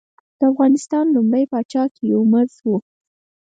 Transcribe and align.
د 0.39 0.41
افغانستان 0.51 1.05
لومړنی 1.15 1.45
پاچا 1.51 1.83
کيومرث 1.95 2.53
وه. 2.67 2.77